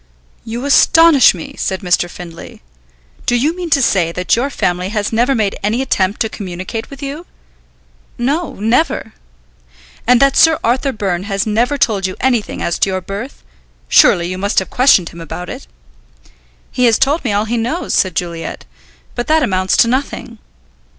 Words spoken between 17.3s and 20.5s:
all he knows," said Juliet, "but that amounts to nothing."